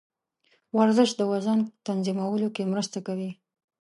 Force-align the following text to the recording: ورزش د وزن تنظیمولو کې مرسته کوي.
ورزش 0.77 1.09
د 1.19 1.21
وزن 1.31 1.59
تنظیمولو 1.87 2.47
کې 2.55 2.69
مرسته 2.73 2.97
کوي. 3.07 3.31